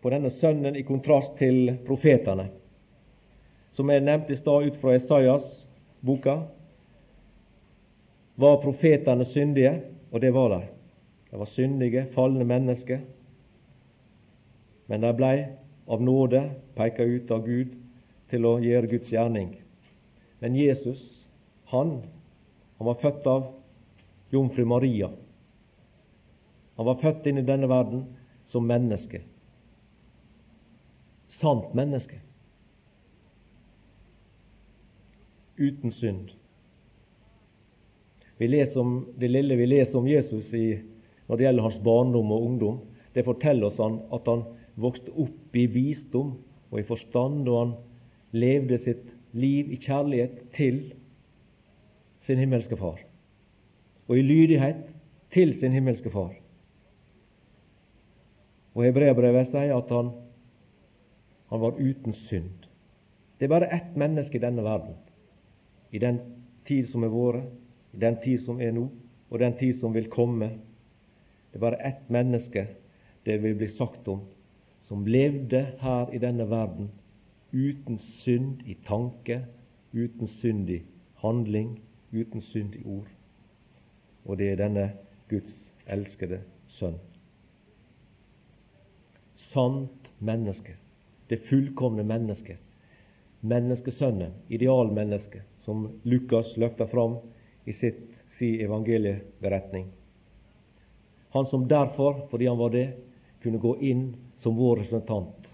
[0.00, 2.50] på denne Sønnen i kontrast til profetene.
[3.72, 5.46] Som jeg nevnte i stad ut fra Esaias
[6.04, 6.42] boka,
[8.38, 9.72] var profetene syndige,
[10.12, 10.60] og det var de.
[11.30, 13.00] De var syndige, falne mennesker.
[14.88, 15.36] Men de blei
[15.86, 16.42] av nåde
[16.74, 17.74] peika ut av Gud
[18.32, 19.50] til å gjøre Guds gjerning.
[20.40, 21.00] Men Jesus,
[21.72, 21.98] han,
[22.78, 23.48] han var født av
[24.32, 25.10] jomfru Maria.
[26.76, 28.04] Han var født inn i denne verden
[28.52, 29.20] som menneske.
[31.40, 32.20] Sant menneske.
[35.58, 36.30] Uten synd.
[38.38, 40.78] Vi leser om, det lille vi leser om Jesus i,
[41.26, 42.78] når det gjelder hans barndom og ungdom,
[43.12, 44.44] det forteller oss han, at han
[44.78, 46.36] vokste opp i visdom
[46.70, 47.74] og i forstand, og han
[48.36, 50.80] levde sitt liv i kjærlighet til
[52.26, 53.00] sin himmelske Far,
[54.08, 54.84] og i lydighet
[55.32, 56.34] til sin himmelske Far.
[58.76, 60.12] Og Hebreabrevet sier at han,
[61.50, 62.68] han var uten synd.
[63.38, 64.94] Det er bare ett menneske i denne verden,
[65.90, 66.20] i den
[66.68, 67.48] tid som er vært,
[67.94, 68.88] i den tid som er nå,
[69.30, 70.50] og den tid som vil komme.
[71.48, 72.66] Det er bare ett menneske
[73.26, 74.22] det vil bli sagt om,
[74.88, 76.90] som levde her i denne verden
[77.52, 79.42] uten synd i tanke,
[79.92, 80.82] uten synd i
[81.22, 81.78] handling,
[82.12, 83.08] uten synd i ord.
[84.24, 84.86] Og det er denne
[85.28, 85.54] Guds
[85.88, 86.40] elskede
[86.78, 86.98] sønn.
[89.52, 90.76] Sant menneske,
[91.28, 92.58] det fullkomne menneske,
[93.40, 97.18] menneskesønnen, idealmennesket, som Lukas løfter fram
[97.66, 98.00] i sitt,
[98.38, 99.88] sin evangelieberetning.
[101.34, 102.86] Han som derfor, fordi han var det,
[103.42, 104.04] kunne gå inn
[104.42, 105.48] som vår representant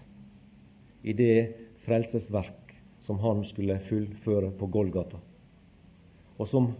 [1.01, 1.53] i det
[1.85, 5.17] frelsesverk som han skulle fullføre på Golgata,
[6.37, 6.71] og som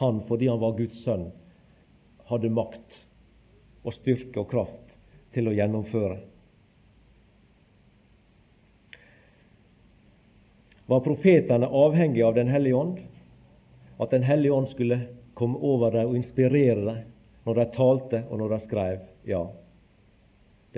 [0.00, 1.28] han, fordi han var Guds sønn,
[2.30, 2.96] hadde makt
[3.84, 4.96] og styrke og kraft
[5.34, 6.18] til å gjennomføre.
[10.88, 13.00] Var profetene avhengige av Den hellige ånd?
[14.00, 15.00] At Den hellige ånd skulle
[15.36, 17.02] komme over dem og inspirere dem
[17.44, 19.02] når de talte og når de skrev?
[19.28, 19.42] Ja,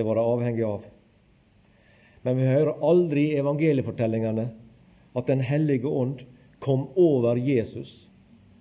[0.01, 0.89] det være avhengig av.
[2.25, 4.51] Men vi hører aldri i evangeliefortellingene
[5.17, 6.21] at Den hellige ånd
[6.61, 7.89] kom over Jesus,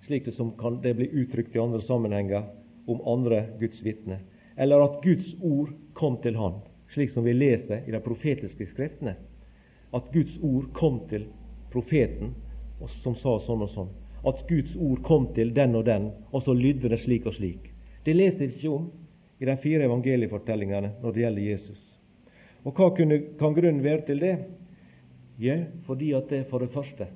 [0.08, 2.47] slik det som kan det bli uttrykt i andre sammenhenger
[2.89, 4.23] om andre Guds vitner,
[4.58, 6.62] eller at Guds ord kom til han,
[6.93, 9.15] slik som vi leser i de profetiske skriftene.
[9.93, 11.28] At Guds ord kom til
[11.73, 12.34] profeten
[13.04, 13.91] som sa sånn og sånn.
[14.25, 17.69] At Guds ord kom til den og den, og så lydde det slik og slik.
[18.06, 18.89] Det leser vi ikke om
[19.39, 21.80] i de fire evangeliefortellingene når det gjelder Jesus.
[22.67, 24.36] Og hva kunne, kan grunnen være til det?
[25.39, 27.08] Ja, fordi at det for det første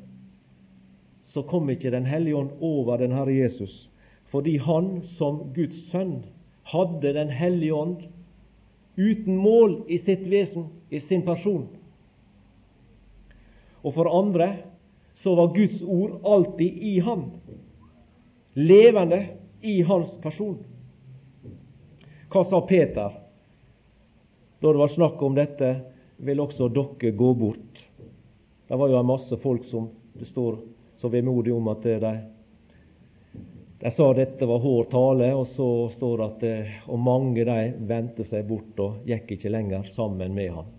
[1.34, 3.90] så kom ikke Den hellige ånd over den Herre Jesus,
[4.30, 6.24] fordi han som Guds sønn
[6.70, 8.04] hadde Den hellige ånd
[8.98, 11.66] uten mål i sitt vesen, i sin person.
[13.84, 14.52] Og for andre
[15.24, 17.32] så var Guds ord alltid i ham,
[18.54, 19.26] levende
[19.62, 20.60] i hans person.
[22.34, 23.19] Hva sa Peter
[24.63, 25.69] da det var snakk om dette,
[26.24, 27.82] vil også dere gå bort.
[28.67, 30.56] Det var jo en masse folk som det står
[31.02, 32.12] så vemodig om at de,
[33.82, 35.67] de sa dette var hård tale, og så
[35.98, 37.58] står det at eh, og mange de
[37.91, 40.72] vendte seg bort og gikk ikke lenger sammen med han.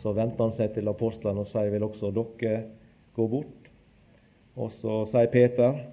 [0.00, 2.56] Så vendte han seg til apostlene og sier vil også dere
[3.12, 3.70] gå bort.
[4.56, 5.84] Og så sier Peter,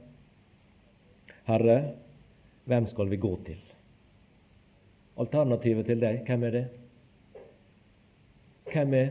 [1.52, 1.80] Herre,
[2.64, 3.73] hvem skal vi gå til?
[5.20, 6.64] Alternativet til deg, hvem er det?
[8.74, 9.10] Hvem er,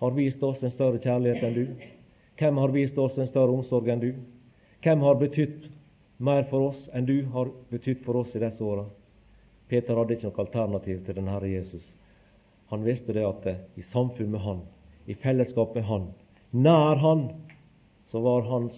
[0.00, 1.90] har vist oss en større kjærlighet enn du?
[2.40, 4.12] Hvem har vist oss en større omsorg enn du?
[4.84, 5.68] Hvem har betydd
[6.24, 8.86] mer for oss enn du har betydd for oss i disse åra?
[9.68, 11.84] Peter hadde ikke noe alternativ til den Herre Jesus.
[12.72, 14.60] Han visste det at i samfunn med Han,
[15.06, 16.08] i fellesskap med Han,
[16.52, 17.28] nær Han,
[18.10, 18.76] så var hans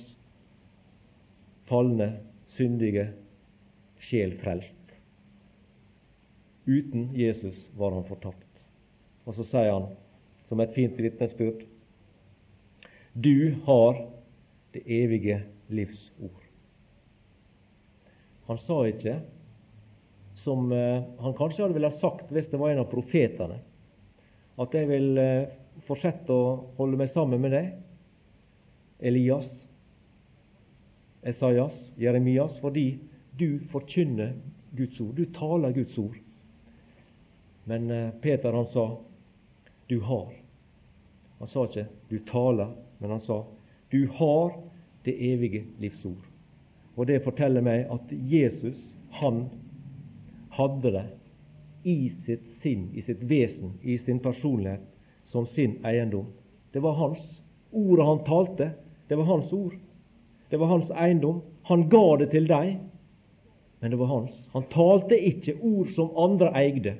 [1.68, 2.12] falne,
[2.57, 3.11] syndige
[4.00, 4.86] sjel frelst.
[6.66, 8.42] Uten Jesus var han fortapt.
[9.26, 9.88] Og så sier han,
[10.48, 11.62] som et fint vitnesbyrd,
[13.14, 14.02] du har
[14.74, 15.40] det evige
[15.72, 16.42] livs ord.
[18.46, 19.16] Han sa ikke,
[20.44, 23.57] som eh, han kanskje hadde ville sagt hvis det var en av profetene,
[24.57, 25.48] at jeg vil eh,
[25.88, 27.72] fortsette å holde meg sammen med deg,
[29.07, 29.48] Elias,
[31.26, 32.87] Esaias, Jeremias, fordi
[33.37, 34.37] du forkynner
[34.76, 35.16] Guds ord.
[35.18, 36.20] Du taler Guds ord.
[37.66, 38.87] Men eh, Peter han sa
[39.87, 40.33] du har.
[41.38, 43.42] Han sa ikke du taler, men han sa
[43.90, 44.55] du har
[45.05, 46.22] det evige livsord.
[46.96, 48.79] Og det forteller meg at Jesus,
[49.18, 49.48] han
[50.57, 51.05] hadde det
[51.87, 54.83] i sitt sinn, i sitt vesen, i sin personlighet,
[55.31, 56.31] som sin eiendom.
[56.72, 57.22] Det var hans.
[57.70, 58.70] Ordet han talte,
[59.09, 59.74] det var hans ord.
[60.50, 61.42] Det var hans eiendom.
[61.66, 62.79] Han ga det til deg,
[63.81, 64.35] men det var hans.
[64.55, 66.96] Han talte ikke ord som andre eide.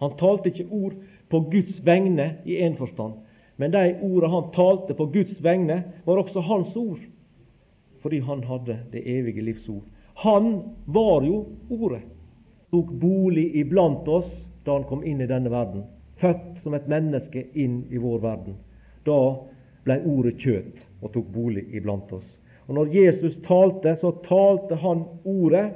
[0.00, 0.96] Han talte ikke ord
[1.30, 3.20] på Guds vegne i én forstand,
[3.56, 7.02] men de ordene han talte på Guds vegne, var også hans ord,
[8.00, 9.84] fordi han hadde det evige livs ord.
[10.24, 12.02] Han var jo Ordet,
[12.70, 14.30] tok bolig iblant oss
[14.64, 15.84] da han kom inn i denne verden,
[16.20, 18.56] født som et menneske inn i vår verden.
[19.06, 19.20] Da
[19.84, 22.26] ble Ordet kjøtt og tok bolig iblant oss.
[22.68, 25.72] Og Når Jesus talte, så talte han ordet.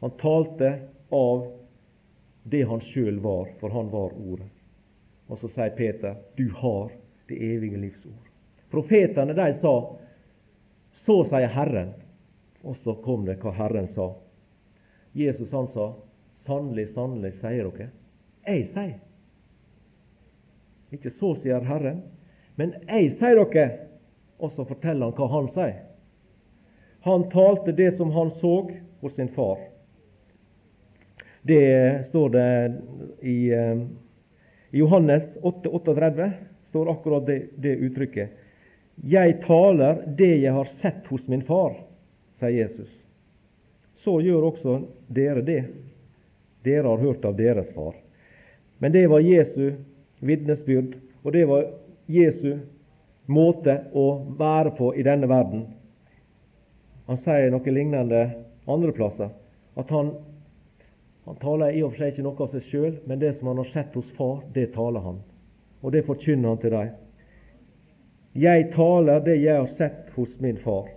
[0.00, 0.70] Han talte
[1.12, 1.42] av
[2.50, 4.48] det han sjøl var, for han var ordet.
[5.28, 6.90] Og så sier Peter, du har
[7.28, 8.28] det evige livs ord.
[8.72, 9.74] Profetene de sa,
[11.04, 11.92] så sier Herren.
[12.64, 14.10] Og så kom det hva Herren sa.
[15.16, 15.92] Jesus han sa,
[16.44, 17.90] sannelig, sannelig, sier dere.
[18.48, 18.96] Jeg sier.
[20.92, 22.02] Ikke så, sier Herren,
[22.56, 23.68] men jeg sier dere
[24.38, 25.80] og så forteller han hva han sier.
[27.06, 28.54] Han talte det som han så
[29.00, 29.60] hos sin far.
[31.48, 32.48] Det står det
[33.20, 33.78] i, eh,
[34.70, 36.32] i Johannes 8, 38
[36.68, 38.28] står akkurat det, det uttrykket.
[39.04, 41.76] Jeg taler det jeg har sett hos min far,
[42.36, 42.90] sier Jesus.
[44.04, 45.62] Så gjør også dere det.
[46.66, 47.94] Dere har hørt av deres far.
[48.78, 49.72] Men det var Jesu
[50.20, 51.70] vitnesbyrd, og det var
[52.10, 52.58] Jesu
[53.26, 54.08] måte å
[54.38, 55.64] være på i denne verden.
[57.08, 58.26] Han sier noe lignende
[58.68, 59.32] andre plasser.
[59.78, 60.12] At han,
[61.28, 63.58] han taler i og for seg ikke noe av seg sjøl, men det som han
[63.60, 65.18] har sett hos far, det taler han.
[65.84, 66.94] Og det forkynner han til dem.
[68.32, 70.88] Jeg taler det jeg har sett hos min far.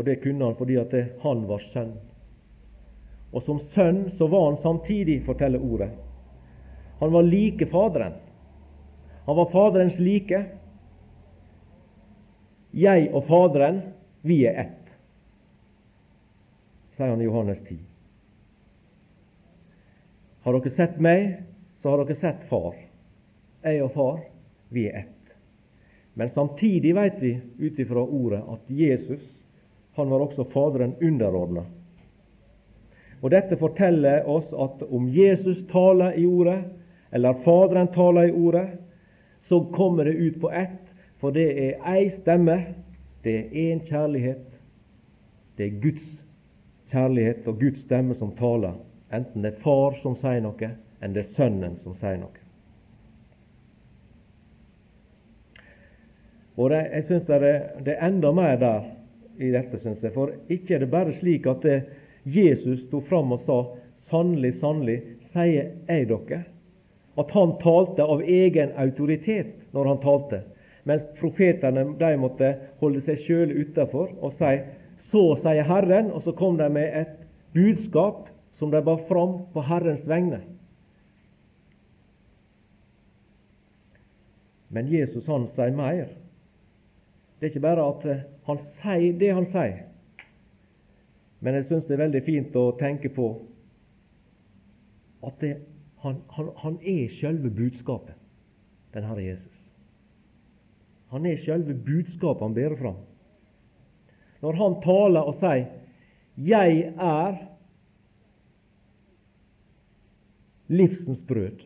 [0.00, 1.92] Og det kunne han fordi at det, han var sønn.
[3.36, 5.90] Og som sønn så var han samtidig, forteller ordet.
[7.02, 8.16] Han var like Faderen.
[9.28, 10.40] Han var Faderens like.
[12.72, 13.82] Jeg og Faderen,
[14.24, 14.85] vi er ett,
[16.96, 17.78] sier han i Johannes 10.
[20.46, 21.42] Har dere sett meg,
[21.82, 22.76] så har dere sett Far.
[23.66, 24.20] Jeg og Far,
[24.72, 25.12] vi er ett.
[26.16, 29.24] Men samtidig vet vi ut ifra ordet at Jesus
[29.96, 31.62] han var også Faderen underordna.
[33.22, 36.58] Og Dette forteller oss at om Jesus taler i ordet,
[37.12, 38.66] eller Faderen taler i ordet,
[39.48, 40.82] så kommer det ut på ett,
[41.16, 42.58] for det er ei stemme,
[43.24, 44.44] det er én kjærlighet.
[45.56, 46.25] Det er Guds
[46.90, 48.76] kjærlighet og Guds stemme som taler,
[49.14, 50.72] enten det er far som sier noe,
[51.02, 52.42] enn det er sønnen som sier noe.
[56.56, 57.40] Og det, Jeg synes det,
[57.84, 58.84] det, er enda mer der
[59.38, 60.12] i dette, synes jeg.
[60.14, 61.82] For ikke er det bare slik at det,
[62.24, 63.64] Jesus sto fram og sa
[64.06, 66.44] 'Sannelig, sannelig, sier jeg dere'
[67.18, 70.40] at han talte av egen autoritet når han talte,
[70.84, 74.58] mens profetene de måtte holde seg sjøl utafor og si
[75.06, 79.62] 'Så sier Herren', og så kom de med et budskap som de bar fram på
[79.62, 80.40] Herrens vegne.
[84.68, 86.08] Men Jesus han sier mer.
[87.38, 88.06] Det er ikke bare at
[88.48, 89.84] han sier det han sier,
[91.40, 93.26] men jeg syns det er veldig fint å tenke på
[95.26, 95.56] at det
[96.02, 98.14] han, han, han er selve budskapet,
[98.94, 99.52] den Herre Jesus.
[101.12, 102.98] Han er selve budskapet han bærer fram.
[104.46, 105.66] Når han taler og sier
[106.38, 107.38] 'Jeg er
[110.68, 111.64] livsens brød',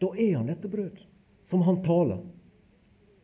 [0.00, 1.04] da er han dette brød
[1.50, 2.24] som han taler.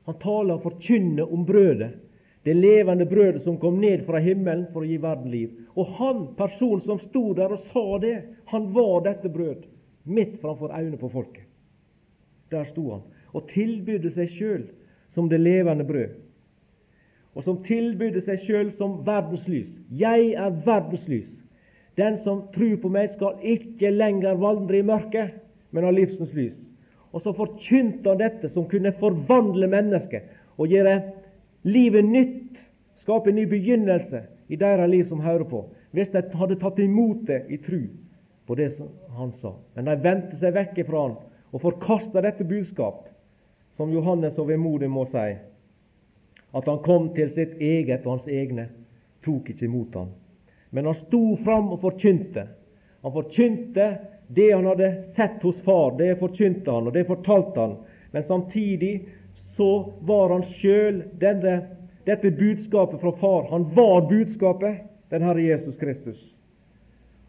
[0.07, 1.99] Han taler og forkynner om brødet,
[2.45, 5.51] Det levende brødet som kom ned fra himmelen for å gi verden liv.
[5.79, 8.17] Og han, personen som sto der og sa det,
[8.51, 9.63] han var dette brød
[10.05, 11.45] midt framfor øynene på folket.
[12.51, 14.65] Der sto han og tilbydde seg sjøl
[15.15, 16.19] som det levende brød.
[17.33, 19.71] Og som tilbydde seg sjøl som verdenslys.
[19.89, 21.31] Jeg er verdenslys.
[21.97, 25.39] Den som tror på meg, skal ikke lenger vandre i mørket,
[25.73, 26.57] men ha livsens lys.
[27.13, 30.29] Og så forkynte han dette som kunne forvandle mennesket
[30.61, 30.99] og gjøre
[31.69, 32.61] livet nytt,
[33.03, 34.23] skape en ny begynnelse
[34.53, 37.83] i deres liv som hører på, hvis de hadde tatt imot det i tru
[38.49, 39.53] på det som han sa.
[39.77, 41.17] Men de vendte seg vekk fra han
[41.53, 43.05] og forkasta dette budskap,
[43.77, 45.33] som Johannes og vemodig må si,
[46.53, 48.69] at han kom til sitt eget, og hans egne
[49.25, 50.11] tok ikke imot ham.
[50.71, 52.47] Men han sto fram og forkynte.
[53.03, 53.89] Han forkynte
[54.33, 57.77] det han hadde sett hos far, det forkynte han, og det fortalte han.
[58.13, 58.93] Men samtidig
[59.57, 63.49] så var han sjøl dette budskapet fra far.
[63.51, 66.21] Han var budskapet, den Herre Jesus Kristus.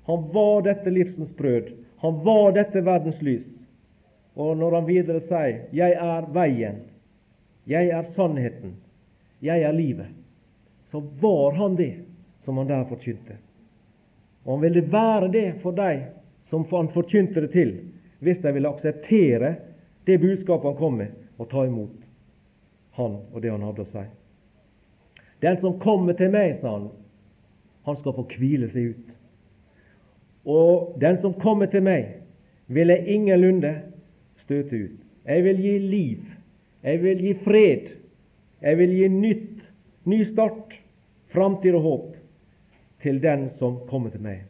[0.08, 1.72] Han var dette livsens brød.
[2.04, 3.48] Han var dette verdens lys.
[4.36, 6.82] Og når han videre sier 'Jeg er veien',
[7.68, 8.74] 'Jeg er sannheten',
[9.44, 10.14] 'Jeg er livet',
[10.92, 11.94] så var han det
[12.42, 13.38] som han der forkynte.
[14.46, 16.00] Og han ville være det for dem
[16.50, 17.80] som han forkynte det til,
[18.20, 19.56] hvis de ville akseptere
[20.08, 22.04] det budskapet han kom med, og ta imot
[22.94, 24.04] han og det han hadde å si.
[25.42, 26.90] Den som kommer til meg, sa han,
[27.84, 29.10] han skal få hvile seg ut.
[30.46, 32.20] Og den som kommer til meg,
[32.68, 33.74] vil jeg ingenlunde
[34.44, 35.00] støte ut.
[35.28, 36.24] Jeg vil gi liv.
[36.84, 37.92] Jeg vil gi fred.
[38.64, 39.64] Jeg vil gi nytt,
[40.08, 40.78] ny start,
[41.34, 42.10] framtid og håp
[43.04, 44.46] til den som kommer til meg.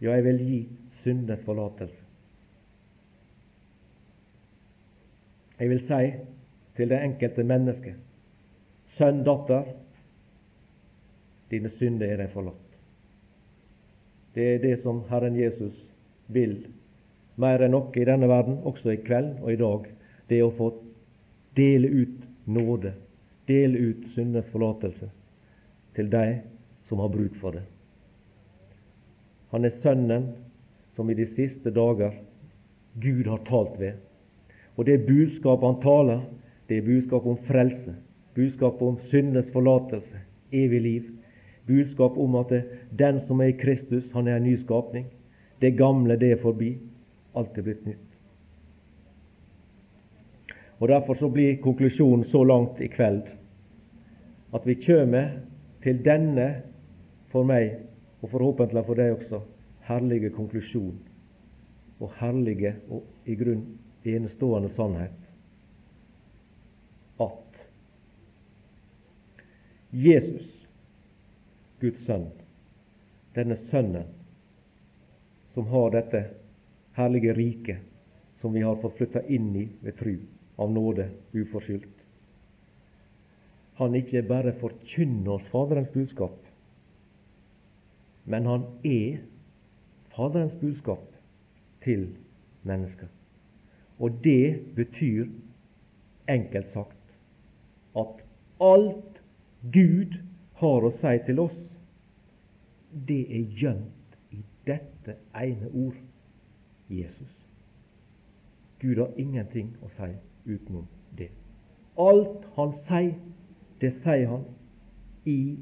[0.00, 0.58] Ja, jeg vil gi
[1.02, 2.02] syndenes forlatelse.
[5.56, 6.02] Jeg vil si
[6.76, 7.94] til det enkelte menneske
[8.96, 9.68] sønn, datter,
[11.50, 12.62] dine synder er deg forlatt.
[14.36, 15.76] Det er det som Herren Jesus
[16.32, 16.58] vil
[17.40, 19.88] mer enn noe i denne verden, også i kveld og i dag.
[20.28, 20.70] Det å få
[21.56, 22.92] dele ut nåde,
[23.46, 25.08] dele ut syndens forlatelse
[25.96, 26.42] til deg
[26.88, 27.64] som har bruk for det.
[29.54, 30.30] Han er Sønnen
[30.96, 32.14] som i de siste dager
[33.00, 33.98] Gud har talt ved.
[34.76, 36.24] Og det budskapet han taler,
[36.68, 37.94] det er budskap om frelse,
[38.34, 40.18] budskap om syndens forlatelse,
[40.52, 41.12] evig liv.
[41.66, 42.52] Budskap om at
[42.98, 45.06] den som er i Kristus, han er en ny skapning.
[45.60, 46.76] Det gamle, det er forbi.
[47.36, 48.15] Alt er blitt nytt.
[50.78, 53.24] Og Derfor så blir konklusjonen så langt i kveld
[54.54, 55.40] at vi kommer
[55.82, 56.46] til denne
[57.32, 57.78] for meg
[58.22, 59.40] og forhåpentlig for deg også,
[59.88, 60.96] herlige konklusjon
[62.00, 63.64] og herlige og i grunn
[64.06, 65.26] enestående sannhet
[67.20, 67.62] at
[69.96, 70.48] Jesus,
[71.80, 72.28] Guds sønn,
[73.36, 74.08] denne sønnen
[75.54, 76.22] som har dette
[76.96, 80.16] herlige riket som vi har fått flytta inn i ved tru,
[80.56, 82.04] av nåde, uforskyldt.
[83.76, 86.38] Han ikke bare forkynner oss Faderens budskap,
[88.24, 89.18] men han er
[90.16, 91.04] Faderens budskap
[91.84, 92.08] til
[92.64, 93.10] mennesker.
[93.98, 95.26] Og det betyr
[96.28, 97.16] enkelt sagt
[97.96, 98.24] at
[98.60, 99.20] alt
[99.72, 100.16] Gud
[100.60, 101.58] har å si til oss,
[103.08, 105.98] det er gjemt i dette ene ord
[106.88, 107.32] Jesus.
[108.80, 110.08] Gud har ingenting å si
[110.46, 110.86] utenom
[111.18, 111.30] det.
[111.98, 113.14] Alt Han sier,
[113.80, 114.44] det sier Han
[115.26, 115.58] i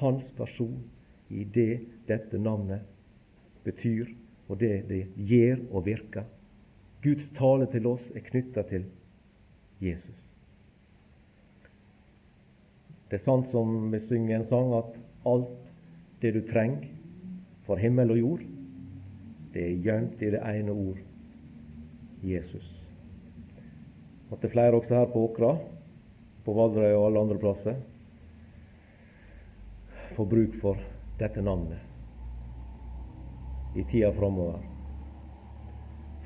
[0.00, 0.82] Hans person,
[1.30, 2.82] i det dette navnet
[3.64, 4.10] betyr,
[4.48, 6.26] og det det gjør og virker.
[7.04, 8.84] Guds tale til oss er knytta til
[9.80, 10.20] Jesus.
[13.10, 14.96] Det er sant som vi synger en sang, at
[15.28, 15.52] alt
[16.22, 16.88] det du trenger
[17.66, 18.46] for himmel og jord,
[19.54, 20.98] det er gjemt i det ene ord
[22.24, 22.73] Jesus.
[24.32, 25.52] At det er flere også her på Åkra,
[26.44, 27.76] på Valdrøy og alle andre plasser,
[30.14, 30.80] får bruk for
[31.18, 31.80] dette navnet
[33.74, 34.58] i tida framover.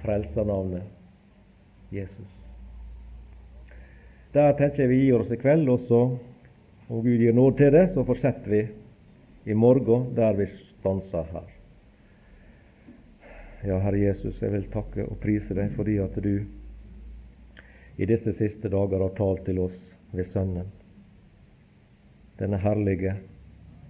[0.03, 0.83] Frelsernavnet
[1.93, 2.35] Jesus.
[4.33, 6.01] Der tenker jeg vi gir oss i kveld, og så,
[6.89, 8.67] om Gud gir nåde til det, så fortsetter vi
[9.49, 11.49] i morgen der vi stanser her.
[13.65, 16.45] Ja, Herre Jesus, jeg vil takke og prise deg fordi at du
[17.99, 19.79] i disse siste dager har talt til oss
[20.15, 20.71] ved Sønnen,
[22.39, 23.17] denne herlige,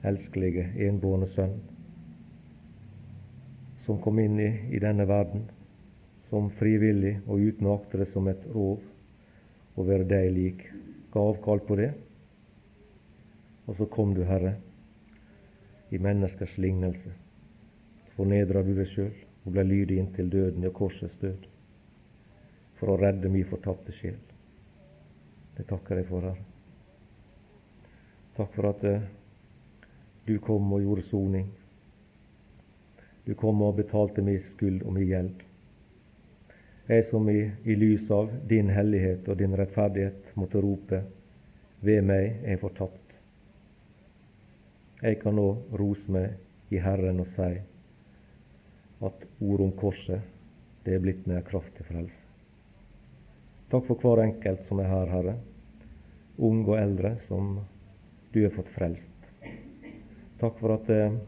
[0.08, 1.58] elskelige, enbårne Sønn
[3.88, 5.46] som kom inn i, i denne verden
[6.28, 8.82] som frivillig og uten å akte det som et rov
[9.80, 10.64] å være deg lik,
[11.14, 11.88] ga avkall på det.
[13.64, 14.58] Og så kom du, Herre,
[15.88, 17.14] i menneskers lignelse.
[18.18, 19.14] Fornedra du deg sjøl
[19.46, 21.48] og ble lydig inntil døden, ja, korsets død,
[22.78, 24.18] for å redde mi fortapte sjel.
[25.56, 26.44] Det takker jeg for, Herre.
[28.38, 29.06] Takk for at eh,
[30.28, 31.48] du kom og gjorde soning.
[33.26, 35.42] Du kom og betalte min skyld og min gjeld.
[36.88, 41.02] Jeg som i, i lys av din hellighet og din rettferdighet måtte rope
[41.84, 43.18] ved meg er fortapt.
[45.02, 45.48] Jeg kan nå
[45.78, 47.50] rose meg i Herren og si
[49.08, 50.24] at ordet om korset,
[50.84, 52.27] det er blitt meg kraft til frelse.
[53.68, 55.34] Takk for hver enkelt som er her, Herre,
[56.40, 57.58] ung og eldre, som
[58.32, 59.26] du har fått frelst.
[60.40, 61.18] Takk for at eh,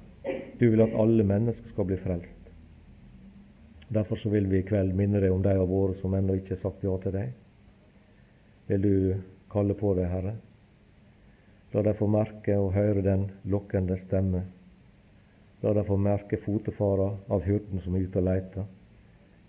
[0.57, 2.49] du vil at alle mennesker skal bli frelst.
[3.93, 6.55] Derfor så vil vi i kveld minne deg om de av våre som ennå ikke
[6.55, 7.34] har sagt ja til deg.
[8.70, 8.95] Vil du
[9.53, 10.36] kalle på deg, Herre?
[11.74, 14.47] La dem få merke og høre den lokkende stemme.
[15.61, 18.66] La dem få merke fotefara av hyrden som er ute og leiter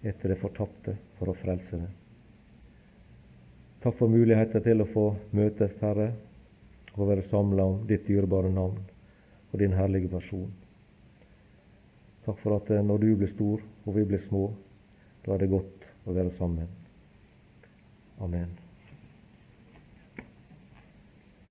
[0.03, 2.00] etter det fortapte for å frelse det.
[3.81, 6.11] Takk for muligheter til å få møtes, Herre,
[6.93, 8.77] og være samla om ditt dyrebare navn
[9.51, 10.51] og din herlige person.
[12.27, 14.51] Takk for at eh, når du blir stor og vi blir små,
[15.25, 16.69] da er det godt å være sammen.
[18.21, 18.60] Amen.